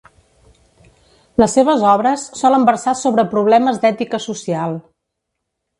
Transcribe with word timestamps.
Les 1.43 1.53
seves 1.57 1.85
obres 1.91 2.25
solen 2.41 2.67
versar 2.73 2.97
sobre 3.05 3.29
problemes 3.35 3.79
d'ètica 3.87 4.23
social. 4.29 4.77